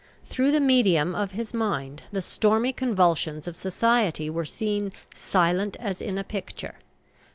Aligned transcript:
Through 0.25 0.49
the 0.49 0.59
medium 0.59 1.13
of 1.13 1.33
his 1.33 1.53
mind 1.53 2.01
the 2.11 2.23
stormy 2.23 2.73
convulsions 2.73 3.47
of 3.47 3.55
society 3.55 4.31
were 4.31 4.45
seen 4.45 4.93
'silent 5.13 5.77
as 5.79 6.01
in 6.01 6.17
a 6.17 6.23
picture.' 6.23 6.77